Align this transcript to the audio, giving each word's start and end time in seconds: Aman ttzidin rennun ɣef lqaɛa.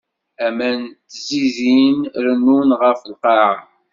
Aman 0.45 0.81
ttzidin 0.91 1.97
rennun 2.23 2.69
ɣef 2.81 2.99
lqaɛa. 3.11 3.55